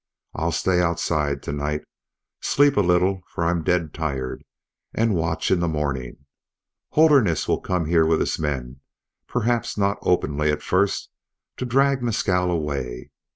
I'll 0.33 0.51
stay 0.51 0.81
outside 0.81 1.43
to 1.43 1.51
night, 1.51 1.83
sleep 2.39 2.75
a 2.75 2.81
little 2.81 3.21
for 3.27 3.45
I'm 3.45 3.61
dead 3.63 3.93
tired 3.93 4.43
and 4.95 5.13
watch 5.13 5.51
in 5.51 5.59
the 5.59 5.67
morning. 5.67 6.25
Holderness 6.89 7.47
will 7.47 7.61
come 7.61 7.85
here 7.85 8.07
with 8.07 8.19
his 8.19 8.39
men, 8.39 8.79
perhaps 9.27 9.77
not 9.77 9.99
openly 10.01 10.49
at 10.51 10.63
first, 10.63 11.11
to 11.57 11.65
drag 11.65 12.01
Mescal 12.01 12.49
away. 12.49 13.11